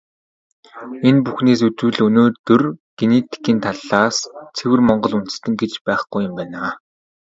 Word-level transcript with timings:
Энэ 1.07 1.21
бүхнээс 1.25 1.61
үзвэл, 1.67 1.99
өнөөдөр 2.07 2.61
генетикийн 2.99 3.59
талаас 3.65 4.17
ЦЭВЭР 4.55 4.79
МОНГОЛ 4.87 5.13
ҮНДЭСТЭН 5.17 5.53
гэж 5.61 5.71
байхгүй 5.85 6.21
юм 6.27 6.33
байна. 6.39 6.61